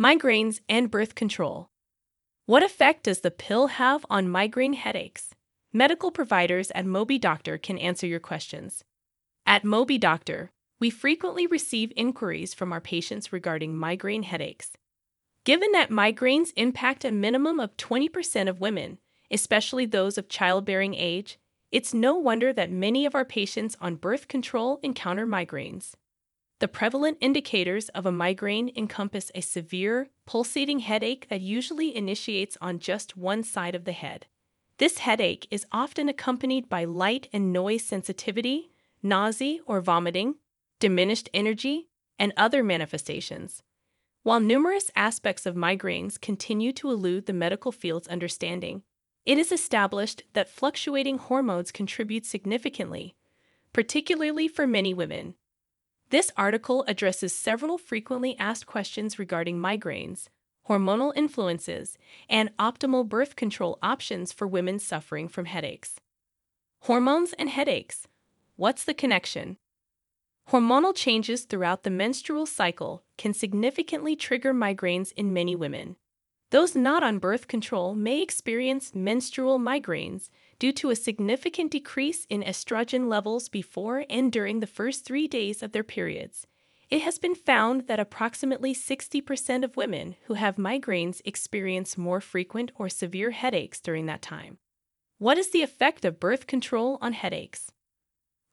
Migraines 0.00 0.60
and 0.66 0.90
birth 0.90 1.14
control. 1.14 1.68
What 2.46 2.62
effect 2.62 3.02
does 3.02 3.20
the 3.20 3.30
pill 3.30 3.66
have 3.66 4.06
on 4.08 4.30
migraine 4.30 4.72
headaches? 4.72 5.34
Medical 5.74 6.10
providers 6.10 6.72
at 6.74 6.86
MobiDoctor 6.86 7.62
can 7.62 7.76
answer 7.76 8.06
your 8.06 8.18
questions. 8.18 8.82
At 9.44 9.62
MobiDoctor, 9.62 10.48
we 10.80 10.88
frequently 10.88 11.46
receive 11.46 11.92
inquiries 11.96 12.54
from 12.54 12.72
our 12.72 12.80
patients 12.80 13.30
regarding 13.30 13.76
migraine 13.76 14.22
headaches. 14.22 14.70
Given 15.44 15.70
that 15.72 15.90
migraines 15.90 16.54
impact 16.56 17.04
a 17.04 17.12
minimum 17.12 17.60
of 17.60 17.76
20% 17.76 18.48
of 18.48 18.58
women, 18.58 18.96
especially 19.30 19.84
those 19.84 20.16
of 20.16 20.30
childbearing 20.30 20.94
age, 20.94 21.38
it's 21.70 21.92
no 21.92 22.14
wonder 22.14 22.54
that 22.54 22.70
many 22.70 23.04
of 23.04 23.14
our 23.14 23.26
patients 23.26 23.76
on 23.82 23.96
birth 23.96 24.28
control 24.28 24.80
encounter 24.82 25.26
migraines. 25.26 25.92
The 26.60 26.68
prevalent 26.68 27.16
indicators 27.22 27.88
of 27.88 28.04
a 28.04 28.12
migraine 28.12 28.70
encompass 28.76 29.32
a 29.34 29.40
severe, 29.40 30.10
pulsating 30.26 30.80
headache 30.80 31.26
that 31.30 31.40
usually 31.40 31.96
initiates 31.96 32.58
on 32.60 32.78
just 32.78 33.16
one 33.16 33.42
side 33.42 33.74
of 33.74 33.86
the 33.86 33.92
head. 33.92 34.26
This 34.76 34.98
headache 34.98 35.46
is 35.50 35.66
often 35.72 36.10
accompanied 36.10 36.68
by 36.68 36.84
light 36.84 37.28
and 37.32 37.50
noise 37.50 37.84
sensitivity, 37.84 38.72
nausea 39.02 39.60
or 39.64 39.80
vomiting, 39.80 40.34
diminished 40.78 41.30
energy, 41.32 41.88
and 42.18 42.34
other 42.36 42.62
manifestations. 42.62 43.62
While 44.22 44.40
numerous 44.40 44.90
aspects 44.94 45.46
of 45.46 45.54
migraines 45.54 46.20
continue 46.20 46.74
to 46.74 46.90
elude 46.90 47.24
the 47.24 47.32
medical 47.32 47.72
field's 47.72 48.08
understanding, 48.08 48.82
it 49.24 49.38
is 49.38 49.50
established 49.50 50.24
that 50.34 50.50
fluctuating 50.50 51.16
hormones 51.16 51.72
contribute 51.72 52.26
significantly, 52.26 53.16
particularly 53.72 54.46
for 54.46 54.66
many 54.66 54.92
women. 54.92 55.36
This 56.10 56.32
article 56.36 56.84
addresses 56.88 57.32
several 57.32 57.78
frequently 57.78 58.36
asked 58.36 58.66
questions 58.66 59.16
regarding 59.16 59.58
migraines, 59.58 60.28
hormonal 60.68 61.12
influences, 61.14 61.96
and 62.28 62.50
optimal 62.58 63.08
birth 63.08 63.36
control 63.36 63.78
options 63.80 64.32
for 64.32 64.48
women 64.48 64.80
suffering 64.80 65.28
from 65.28 65.44
headaches. 65.44 66.00
Hormones 66.80 67.32
and 67.34 67.48
headaches. 67.48 68.08
What's 68.56 68.82
the 68.82 68.94
connection? 68.94 69.56
Hormonal 70.50 70.96
changes 70.96 71.44
throughout 71.44 71.84
the 71.84 71.90
menstrual 71.90 72.44
cycle 72.44 73.04
can 73.16 73.32
significantly 73.32 74.16
trigger 74.16 74.52
migraines 74.52 75.12
in 75.12 75.32
many 75.32 75.54
women. 75.54 75.94
Those 76.50 76.74
not 76.74 77.04
on 77.04 77.20
birth 77.20 77.46
control 77.46 77.94
may 77.94 78.20
experience 78.20 78.96
menstrual 78.96 79.60
migraines 79.60 80.28
due 80.60 80.70
to 80.70 80.90
a 80.90 80.96
significant 80.96 81.72
decrease 81.72 82.26
in 82.30 82.42
estrogen 82.42 83.08
levels 83.08 83.48
before 83.48 84.04
and 84.08 84.30
during 84.30 84.60
the 84.60 84.66
first 84.66 85.04
three 85.04 85.26
days 85.26 85.62
of 85.62 85.72
their 85.72 85.82
periods. 85.82 86.46
It 86.90 87.02
has 87.02 87.18
been 87.18 87.34
found 87.34 87.86
that 87.86 87.98
approximately 87.98 88.74
60% 88.74 89.64
of 89.64 89.76
women 89.76 90.16
who 90.26 90.34
have 90.34 90.56
migraines 90.56 91.22
experience 91.24 91.96
more 91.96 92.20
frequent 92.20 92.72
or 92.76 92.88
severe 92.88 93.30
headaches 93.30 93.80
during 93.80 94.06
that 94.06 94.22
time. 94.22 94.58
What 95.18 95.38
is 95.38 95.50
the 95.50 95.62
effect 95.62 96.04
of 96.04 96.20
birth 96.20 96.46
control 96.46 96.98
on 97.00 97.14
headaches? 97.14 97.72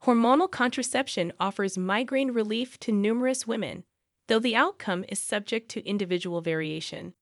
Hormonal 0.04 0.50
contraception 0.50 1.32
offers 1.38 1.76
migraine 1.76 2.30
relief 2.30 2.78
to 2.80 2.92
numerous 2.92 3.46
women, 3.46 3.84
though 4.28 4.38
the 4.38 4.56
outcome 4.56 5.04
is 5.08 5.18
subject 5.18 5.68
to 5.70 5.86
individual 5.86 6.40
variation. 6.40 7.14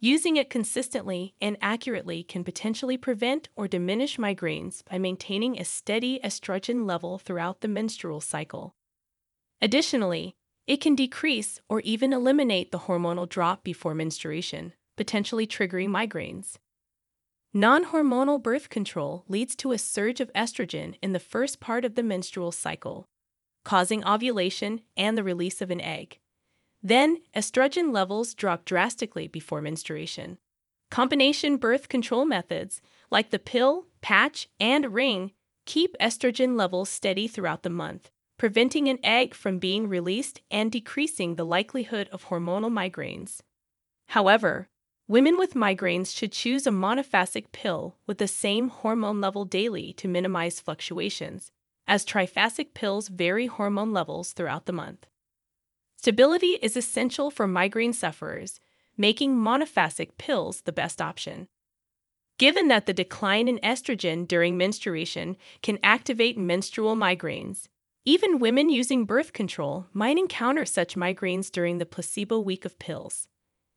Using 0.00 0.36
it 0.36 0.50
consistently 0.50 1.34
and 1.40 1.56
accurately 1.62 2.22
can 2.22 2.44
potentially 2.44 2.98
prevent 2.98 3.48
or 3.56 3.66
diminish 3.66 4.18
migraines 4.18 4.84
by 4.84 4.98
maintaining 4.98 5.58
a 5.58 5.64
steady 5.64 6.20
estrogen 6.22 6.86
level 6.86 7.18
throughout 7.18 7.62
the 7.62 7.68
menstrual 7.68 8.20
cycle. 8.20 8.74
Additionally, 9.62 10.36
it 10.66 10.82
can 10.82 10.94
decrease 10.94 11.60
or 11.68 11.80
even 11.80 12.12
eliminate 12.12 12.72
the 12.72 12.80
hormonal 12.80 13.26
drop 13.26 13.64
before 13.64 13.94
menstruation, 13.94 14.74
potentially 14.96 15.46
triggering 15.46 15.88
migraines. 15.88 16.56
Non 17.54 17.86
hormonal 17.86 18.42
birth 18.42 18.68
control 18.68 19.24
leads 19.28 19.56
to 19.56 19.72
a 19.72 19.78
surge 19.78 20.20
of 20.20 20.30
estrogen 20.34 20.96
in 21.00 21.12
the 21.12 21.20
first 21.20 21.58
part 21.58 21.86
of 21.86 21.94
the 21.94 22.02
menstrual 22.02 22.52
cycle, 22.52 23.08
causing 23.64 24.04
ovulation 24.04 24.82
and 24.94 25.16
the 25.16 25.24
release 25.24 25.62
of 25.62 25.70
an 25.70 25.80
egg. 25.80 26.18
Then, 26.82 27.18
estrogen 27.34 27.92
levels 27.92 28.34
drop 28.34 28.64
drastically 28.64 29.28
before 29.28 29.60
menstruation. 29.60 30.38
Combination 30.90 31.56
birth 31.56 31.88
control 31.88 32.24
methods, 32.24 32.80
like 33.10 33.30
the 33.30 33.38
pill, 33.38 33.86
patch, 34.00 34.48
and 34.60 34.94
ring, 34.94 35.32
keep 35.64 35.96
estrogen 36.00 36.56
levels 36.56 36.88
steady 36.88 37.26
throughout 37.26 37.62
the 37.62 37.70
month, 37.70 38.10
preventing 38.38 38.88
an 38.88 38.98
egg 39.02 39.34
from 39.34 39.58
being 39.58 39.88
released 39.88 40.40
and 40.50 40.70
decreasing 40.70 41.34
the 41.34 41.44
likelihood 41.44 42.08
of 42.12 42.26
hormonal 42.26 42.70
migraines. 42.70 43.40
However, 44.08 44.68
women 45.08 45.36
with 45.36 45.54
migraines 45.54 46.14
should 46.16 46.32
choose 46.32 46.66
a 46.66 46.70
monophasic 46.70 47.50
pill 47.52 47.96
with 48.06 48.18
the 48.18 48.28
same 48.28 48.68
hormone 48.68 49.20
level 49.20 49.44
daily 49.44 49.92
to 49.94 50.08
minimize 50.08 50.60
fluctuations, 50.60 51.50
as 51.88 52.04
triphasic 52.04 52.74
pills 52.74 53.08
vary 53.08 53.46
hormone 53.46 53.92
levels 53.92 54.32
throughout 54.32 54.66
the 54.66 54.72
month. 54.72 55.06
Stability 56.06 56.56
is 56.62 56.76
essential 56.76 57.32
for 57.32 57.48
migraine 57.48 57.92
sufferers, 57.92 58.60
making 58.96 59.34
monophasic 59.34 60.10
pills 60.18 60.60
the 60.60 60.70
best 60.70 61.02
option. 61.02 61.48
Given 62.38 62.68
that 62.68 62.86
the 62.86 62.94
decline 62.94 63.48
in 63.48 63.58
estrogen 63.58 64.28
during 64.28 64.56
menstruation 64.56 65.36
can 65.62 65.80
activate 65.82 66.38
menstrual 66.38 66.94
migraines, 66.94 67.66
even 68.04 68.38
women 68.38 68.70
using 68.70 69.04
birth 69.04 69.32
control 69.32 69.86
might 69.92 70.16
encounter 70.16 70.64
such 70.64 70.94
migraines 70.94 71.50
during 71.50 71.78
the 71.78 71.84
placebo 71.84 72.38
week 72.38 72.64
of 72.64 72.78
pills. 72.78 73.26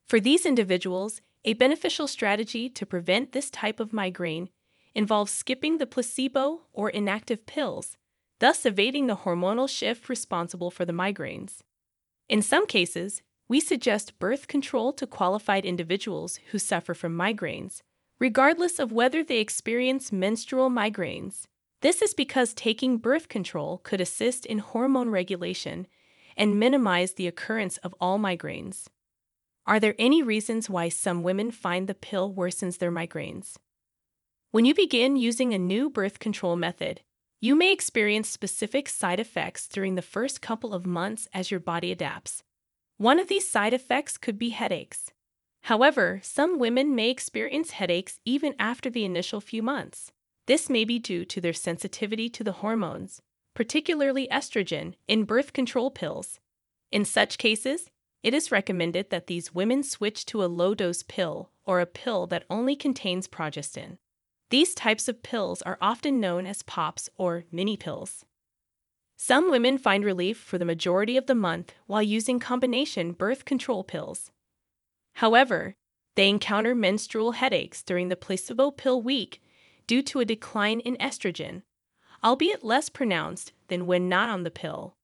For 0.06 0.20
these 0.20 0.46
individuals, 0.46 1.22
a 1.46 1.54
beneficial 1.56 2.06
strategy 2.06 2.70
to 2.70 2.86
prevent 2.86 3.32
this 3.32 3.50
type 3.50 3.80
of 3.80 3.92
migraine 3.92 4.50
involves 4.94 5.32
skipping 5.32 5.80
the 5.80 5.88
placebo 5.88 6.62
or 6.74 6.92
inactive 6.92 7.48
pills, 7.48 7.98
thus 8.38 8.68
evading 8.68 9.08
the 9.08 9.18
hormonal 9.18 9.68
shift 9.68 10.08
responsible 10.08 10.70
for 10.70 10.86
the 10.86 10.94
migraines. 10.94 11.64
In 12.30 12.44
some 12.44 12.68
cases, 12.68 13.24
we 13.48 13.60
suggest 13.60 14.20
birth 14.20 14.48
control 14.48 14.94
to 14.94 15.08
qualified 15.08 15.66
individuals 15.66 16.40
who 16.52 16.60
suffer 16.60 16.94
from 16.94 17.18
migraines, 17.18 17.82
regardless 18.20 18.78
of 18.78 18.92
whether 18.92 19.24
they 19.24 19.40
experience 19.40 20.12
menstrual 20.12 20.70
migraines. 20.70 21.46
This 21.82 22.04
is 22.04 22.14
because 22.14 22.54
taking 22.54 22.98
birth 22.98 23.30
control 23.30 23.80
could 23.80 24.00
assist 24.00 24.46
in 24.46 24.60
hormone 24.60 25.10
regulation 25.10 25.88
and 26.38 26.60
minimize 26.60 27.14
the 27.14 27.26
occurrence 27.26 27.78
of 27.78 27.96
all 28.00 28.20
migraines. 28.20 28.86
Are 29.66 29.80
there 29.80 29.96
any 29.98 30.22
reasons 30.22 30.70
why 30.70 30.90
some 30.90 31.24
women 31.24 31.50
find 31.50 31.88
the 31.88 31.96
pill 31.96 32.32
worsens 32.32 32.78
their 32.78 32.92
migraines? 32.92 33.56
When 34.52 34.66
you 34.66 34.76
begin 34.76 35.16
using 35.16 35.54
a 35.54 35.60
new 35.60 35.90
birth 35.90 36.20
control 36.20 36.56
method, 36.56 37.02
you 37.42 37.56
may 37.56 37.72
experience 37.72 38.28
specific 38.28 38.90
side 38.90 39.20
effects 39.20 39.68
during 39.68 39.96
the 39.96 40.02
first 40.02 40.42
couple 40.42 40.74
of 40.74 40.86
months 40.86 41.28
as 41.34 41.50
your 41.50 41.60
body 41.60 41.92
adapts. 41.92 42.44
One 42.98 43.18
of 43.18 43.30
these 43.30 43.50
side 43.50 43.74
effects 43.74 44.18
could 44.18 44.38
be 44.38 44.50
headaches. 44.50 45.12
However, 45.64 46.20
some 46.22 46.60
women 46.60 46.96
may 46.96 47.10
experience 47.10 47.72
headaches 47.72 48.20
even 48.26 48.56
after 48.60 48.90
the 48.90 49.06
initial 49.06 49.40
few 49.40 49.64
months. 49.64 50.12
This 50.48 50.70
may 50.70 50.84
be 50.84 51.00
due 51.00 51.24
to 51.26 51.40
their 51.40 51.54
sensitivity 51.54 52.28
to 52.30 52.44
the 52.44 52.60
hormones, 52.64 53.22
particularly 53.56 54.28
estrogen, 54.30 54.96
in 55.08 55.24
birth 55.24 55.54
control 55.54 55.92
pills. 55.92 56.40
In 56.92 57.06
such 57.06 57.38
cases, 57.38 57.90
it 58.22 58.34
is 58.34 58.52
recommended 58.52 59.12
that 59.12 59.28
these 59.28 59.54
women 59.56 59.84
switch 59.84 60.26
to 60.26 60.44
a 60.44 60.48
low 60.48 60.74
dose 60.74 61.04
pill 61.04 61.52
or 61.66 61.80
a 61.80 61.86
pill 61.86 62.28
that 62.28 62.44
only 62.50 62.76
contains 62.76 63.30
progestin. 63.30 63.98
These 64.50 64.74
types 64.74 65.08
of 65.08 65.22
pills 65.22 65.62
are 65.62 65.78
often 65.80 66.20
known 66.20 66.46
as 66.46 66.64
POPs 66.64 67.10
or 67.18 67.46
mini 67.52 67.78
pills. 67.78 68.26
Some 69.16 69.52
women 69.52 69.78
find 69.78 70.04
relief 70.04 70.38
for 70.38 70.58
the 70.58 70.66
majority 70.66 71.18
of 71.18 71.28
the 71.28 71.36
month 71.36 71.74
while 71.86 72.02
using 72.02 72.40
combination 72.40 73.12
birth 73.12 73.46
control 73.46 73.84
pills. 73.84 74.32
However, 75.16 75.76
they 76.16 76.30
encounter 76.30 76.74
menstrual 76.74 77.34
headaches 77.34 77.84
during 77.84 78.08
the 78.08 78.16
placebo 78.16 78.72
pill 78.72 79.02
week 79.02 79.42
due 79.88 80.02
to 80.04 80.20
a 80.20 80.26
decline 80.26 80.80
in 80.80 80.96
estrogen, 80.98 81.62
albeit 82.24 82.64
less 82.64 82.90
pronounced 82.90 83.54
than 83.68 83.86
when 83.86 84.10
not 84.10 84.30
on 84.30 84.44
the 84.44 84.52
pill. 84.52 84.96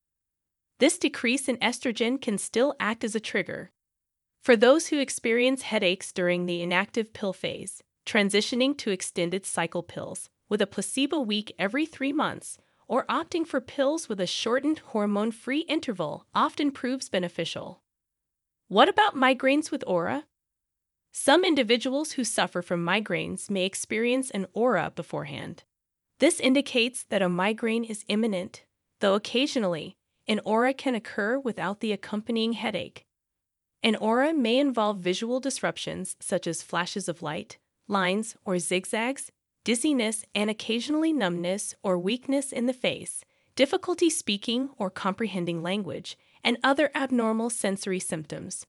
This 0.79 0.97
decrease 0.97 1.47
in 1.47 1.57
estrogen 1.57 2.21
can 2.21 2.37
still 2.37 2.75
act 2.79 3.03
as 3.03 3.15
a 3.15 3.19
trigger. 3.19 3.71
For 4.41 4.55
those 4.55 4.87
who 4.87 4.99
experience 4.99 5.63
headaches 5.63 6.11
during 6.11 6.45
the 6.45 6.61
inactive 6.61 7.13
pill 7.13 7.33
phase, 7.33 7.81
transitioning 8.05 8.77
to 8.77 8.91
extended 8.91 9.45
cycle 9.45 9.83
pills 9.83 10.29
with 10.47 10.61
a 10.61 10.67
placebo 10.67 11.19
week 11.19 11.53
every 11.57 11.85
three 11.85 12.13
months, 12.13 12.57
or 12.87 13.05
opting 13.05 13.45
for 13.47 13.59
pills 13.59 14.07
with 14.07 14.19
a 14.19 14.27
shortened 14.27 14.79
hormone 14.79 15.31
free 15.31 15.61
interval 15.61 16.25
often 16.35 16.71
proves 16.71 17.09
beneficial. 17.09 17.81
What 18.67 18.89
about 18.89 19.15
migraines 19.15 19.71
with 19.71 19.83
aura? 19.87 20.25
Some 21.11 21.43
individuals 21.43 22.13
who 22.13 22.23
suffer 22.23 22.61
from 22.61 22.85
migraines 22.85 23.49
may 23.49 23.65
experience 23.65 24.29
an 24.31 24.47
aura 24.53 24.91
beforehand. 24.95 25.63
This 26.19 26.39
indicates 26.39 27.03
that 27.05 27.21
a 27.21 27.29
migraine 27.29 27.83
is 27.83 28.05
imminent, 28.07 28.63
though 28.99 29.15
occasionally, 29.15 29.97
an 30.27 30.41
aura 30.43 30.73
can 30.73 30.95
occur 30.95 31.39
without 31.39 31.79
the 31.79 31.91
accompanying 31.91 32.53
headache. 32.53 33.05
An 33.83 33.95
aura 33.95 34.33
may 34.33 34.57
involve 34.57 34.97
visual 34.97 35.39
disruptions 35.39 36.15
such 36.19 36.47
as 36.47 36.63
flashes 36.63 37.07
of 37.07 37.21
light, 37.21 37.59
lines, 37.87 38.35
or 38.45 38.59
zigzags, 38.59 39.31
dizziness 39.63 40.23
and 40.33 40.49
occasionally 40.49 41.11
numbness 41.11 41.75
or 41.83 41.97
weakness 41.97 42.51
in 42.51 42.65
the 42.65 42.73
face, 42.73 43.23
difficulty 43.55 44.09
speaking 44.09 44.69
or 44.77 44.89
comprehending 44.89 45.61
language, 45.61 46.17
and 46.43 46.57
other 46.63 46.91
abnormal 46.93 47.49
sensory 47.49 47.99
symptoms. 47.99 48.65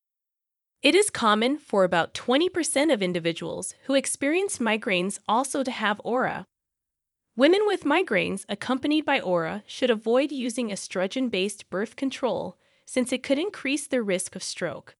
It 0.82 0.94
is 0.94 1.10
common 1.10 1.58
for 1.58 1.84
about 1.84 2.14
20% 2.14 2.92
of 2.92 3.02
individuals 3.02 3.74
who 3.84 3.94
experience 3.94 4.58
migraines 4.58 5.18
also 5.28 5.62
to 5.62 5.70
have 5.70 6.00
aura. 6.04 6.46
Women 7.36 7.60
with 7.66 7.84
migraines 7.84 8.44
accompanied 8.48 9.04
by 9.04 9.20
aura 9.20 9.62
should 9.66 9.90
avoid 9.90 10.32
using 10.32 10.70
estrogen 10.70 11.30
based 11.30 11.68
birth 11.68 11.96
control 11.96 12.56
since 12.86 13.12
it 13.12 13.22
could 13.22 13.38
increase 13.38 13.86
their 13.86 14.02
risk 14.02 14.36
of 14.36 14.42
stroke. 14.42 14.96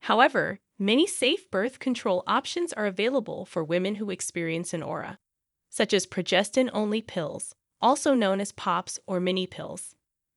However, 0.00 0.60
many 0.80 1.06
safe 1.06 1.50
birth 1.50 1.78
control 1.78 2.24
options 2.26 2.72
are 2.72 2.86
available 2.86 3.44
for 3.44 3.62
women 3.62 3.96
who 3.96 4.10
experience 4.10 4.72
an 4.72 4.82
aura, 4.82 5.18
such 5.68 5.92
as 5.92 6.06
progestin 6.06 6.70
only 6.72 7.02
pills, 7.02 7.54
also 7.82 8.14
known 8.14 8.40
as 8.40 8.50
POPs 8.50 8.98
or 9.06 9.20
mini 9.20 9.46
pills. 9.46 9.94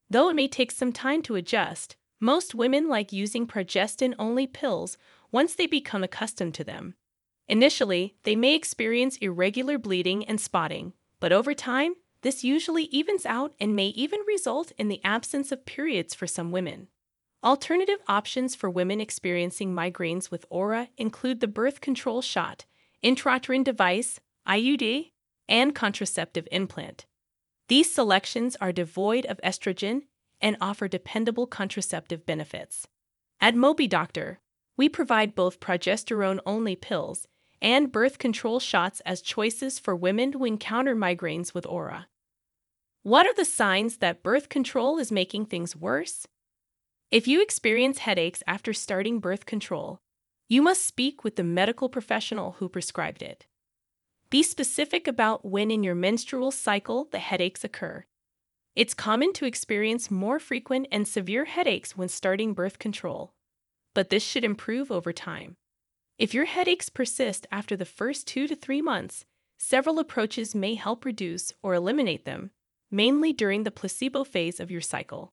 Though 0.09 0.29
it 0.29 0.35
may 0.35 0.49
take 0.49 0.71
some 0.71 0.91
time 0.91 1.21
to 1.23 1.35
adjust, 1.35 1.95
most 2.19 2.53
women 2.53 2.89
like 2.89 3.13
using 3.13 3.47
progestin 3.47 4.13
only 4.19 4.45
pills 4.45 4.97
once 5.31 5.55
they 5.55 5.65
become 5.65 6.03
accustomed 6.03 6.53
to 6.55 6.63
them. 6.63 6.95
Initially, 7.47 8.15
they 8.23 8.35
may 8.35 8.53
experience 8.53 9.17
irregular 9.17 9.77
bleeding 9.77 10.25
and 10.25 10.39
spotting, 10.39 10.93
but 11.19 11.31
over 11.31 11.53
time, 11.53 11.93
this 12.21 12.43
usually 12.43 12.85
evens 12.85 13.25
out 13.25 13.53
and 13.59 13.75
may 13.75 13.87
even 13.87 14.19
result 14.27 14.71
in 14.77 14.87
the 14.87 15.01
absence 15.03 15.51
of 15.51 15.65
periods 15.65 16.13
for 16.13 16.27
some 16.27 16.51
women. 16.51 16.87
Alternative 17.43 17.99
options 18.07 18.55
for 18.55 18.69
women 18.69 19.01
experiencing 19.01 19.73
migraines 19.73 20.31
with 20.31 20.45
aura 20.49 20.87
include 20.97 21.41
the 21.41 21.47
birth 21.47 21.81
control 21.81 22.21
shot, 22.21 22.65
intrauterine 23.03 23.65
device, 23.65 24.21
IUD, 24.47 25.11
and 25.49 25.75
contraceptive 25.75 26.47
implant. 26.53 27.05
These 27.67 27.93
selections 27.93 28.55
are 28.61 28.71
devoid 28.71 29.25
of 29.25 29.41
estrogen 29.43 30.03
and 30.39 30.55
offer 30.61 30.87
dependable 30.87 31.45
contraceptive 31.45 32.25
benefits. 32.25 32.87
At 33.41 33.55
MobiDoctor, 33.55 34.37
we 34.77 34.87
provide 34.87 35.35
both 35.35 35.59
progesterone 35.59 36.39
only 36.45 36.77
pills 36.77 37.27
and 37.61 37.91
birth 37.91 38.19
control 38.19 38.61
shots 38.61 39.01
as 39.01 39.21
choices 39.21 39.79
for 39.79 39.97
women 39.97 40.31
who 40.31 40.45
encounter 40.45 40.95
migraines 40.95 41.53
with 41.53 41.65
aura. 41.65 42.07
What 43.01 43.25
are 43.25 43.33
the 43.33 43.43
signs 43.43 43.97
that 43.97 44.23
birth 44.23 44.47
control 44.47 44.97
is 44.97 45.11
making 45.11 45.47
things 45.47 45.75
worse? 45.75 46.25
If 47.13 47.27
you 47.27 47.43
experience 47.43 47.99
headaches 47.99 48.41
after 48.47 48.73
starting 48.73 49.19
birth 49.19 49.45
control, 49.45 49.99
you 50.49 50.63
must 50.63 50.83
speak 50.83 51.23
with 51.23 51.35
the 51.35 51.43
medical 51.43 51.87
professional 51.87 52.53
who 52.53 52.67
prescribed 52.67 53.21
it. 53.21 53.45
Be 54.31 54.41
specific 54.41 55.07
about 55.07 55.45
when 55.45 55.69
in 55.69 55.83
your 55.83 55.93
menstrual 55.93 56.49
cycle 56.49 57.07
the 57.11 57.19
headaches 57.19 57.63
occur 57.63 58.05
it's 58.75 58.95
common 58.95 59.31
to 59.33 59.45
experience 59.45 60.09
more 60.09 60.39
frequent 60.39 60.87
and 60.91 61.07
severe 61.07 61.45
headaches 61.45 61.95
when 61.95 62.09
starting 62.09 62.55
birth 62.55 62.79
control, 62.79 63.31
but 63.93 64.09
this 64.09 64.23
should 64.23 64.43
improve 64.43 64.89
over 64.89 65.13
time. 65.13 65.53
If 66.17 66.33
your 66.33 66.45
headaches 66.45 66.89
persist 66.89 67.45
after 67.51 67.75
the 67.75 67.85
first 67.85 68.25
two 68.25 68.47
to 68.47 68.55
three 68.55 68.81
months, 68.81 69.23
several 69.59 69.99
approaches 69.99 70.55
may 70.55 70.73
help 70.73 71.05
reduce 71.05 71.53
or 71.61 71.75
eliminate 71.75 72.25
them, 72.25 72.49
mainly 72.89 73.31
during 73.31 73.65
the 73.65 73.69
placebo 73.69 74.23
phase 74.23 74.59
of 74.59 74.71
your 74.71 74.81
cycle. 74.81 75.31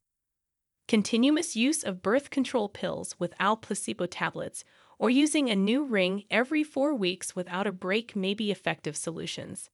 Continuous 0.90 1.54
use 1.54 1.84
of 1.84 2.02
birth 2.02 2.30
control 2.30 2.68
pills 2.68 3.14
without 3.20 3.62
placebo 3.62 4.06
tablets 4.06 4.64
or 4.98 5.08
using 5.08 5.48
a 5.48 5.54
new 5.54 5.84
ring 5.84 6.24
every 6.32 6.64
four 6.64 6.96
weeks 6.96 7.36
without 7.36 7.64
a 7.64 7.70
break 7.70 8.16
may 8.16 8.34
be 8.34 8.50
effective 8.50 8.96
solutions. 8.96 9.70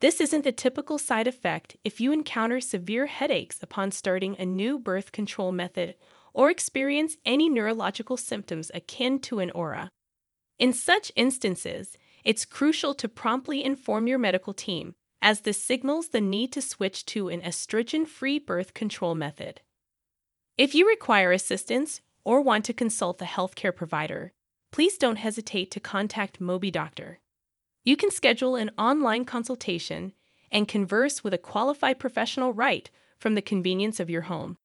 This 0.00 0.22
isn't 0.22 0.46
a 0.46 0.52
typical 0.52 0.96
side 0.96 1.26
effect 1.26 1.76
if 1.84 2.00
you 2.00 2.12
encounter 2.12 2.62
severe 2.62 3.04
headaches 3.04 3.62
upon 3.62 3.90
starting 3.90 4.36
a 4.38 4.46
new 4.46 4.78
birth 4.78 5.12
control 5.12 5.52
method 5.52 5.96
or 6.32 6.48
experience 6.48 7.18
any 7.26 7.50
neurological 7.50 8.16
symptoms 8.16 8.70
akin 8.72 9.18
to 9.18 9.40
an 9.40 9.50
aura. 9.50 9.90
In 10.58 10.72
such 10.72 11.12
instances, 11.14 11.98
it's 12.24 12.46
crucial 12.46 12.94
to 12.94 13.06
promptly 13.06 13.62
inform 13.62 14.06
your 14.06 14.18
medical 14.18 14.54
team, 14.54 14.94
as 15.20 15.42
this 15.42 15.62
signals 15.62 16.08
the 16.08 16.22
need 16.22 16.52
to 16.52 16.62
switch 16.62 17.04
to 17.04 17.28
an 17.28 17.42
estrogen 17.42 18.06
free 18.06 18.38
birth 18.38 18.72
control 18.72 19.14
method. 19.14 19.60
If 20.58 20.74
you 20.74 20.88
require 20.88 21.30
assistance 21.30 22.00
or 22.24 22.40
want 22.40 22.64
to 22.64 22.72
consult 22.72 23.22
a 23.22 23.24
healthcare 23.24 23.74
provider, 23.74 24.32
please 24.72 24.98
don't 24.98 25.14
hesitate 25.14 25.70
to 25.70 25.78
contact 25.78 26.40
MobiDoctor. 26.40 27.18
You 27.84 27.96
can 27.96 28.10
schedule 28.10 28.56
an 28.56 28.72
online 28.76 29.24
consultation 29.24 30.14
and 30.50 30.66
converse 30.66 31.22
with 31.22 31.32
a 31.32 31.38
qualified 31.38 32.00
professional 32.00 32.52
right 32.52 32.90
from 33.20 33.36
the 33.36 33.40
convenience 33.40 34.00
of 34.00 34.10
your 34.10 34.22
home. 34.22 34.58